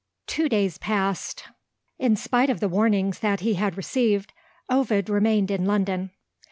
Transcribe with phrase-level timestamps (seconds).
[0.25, 1.43] Two days passed.
[1.99, 4.33] In spite of the warnings that he had received,
[4.67, 6.09] Ovid remained in London.